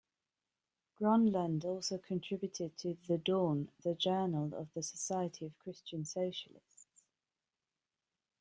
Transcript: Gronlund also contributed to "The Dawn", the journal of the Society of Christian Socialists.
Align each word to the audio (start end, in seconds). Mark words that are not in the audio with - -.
Gronlund 0.99 1.63
also 1.63 1.99
contributed 1.99 2.75
to 2.77 2.97
"The 3.07 3.19
Dawn", 3.19 3.69
the 3.83 3.93
journal 3.93 4.51
of 4.55 4.73
the 4.73 4.81
Society 4.81 5.45
of 5.45 5.59
Christian 5.59 6.05
Socialists. 6.05 7.03